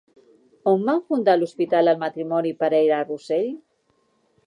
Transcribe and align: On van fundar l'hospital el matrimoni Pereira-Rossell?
On 0.71 0.85
van 0.87 1.03
fundar 1.13 1.35
l'hospital 1.37 1.93
el 1.93 2.01
matrimoni 2.07 2.57
Pereira-Rossell? 2.65 3.51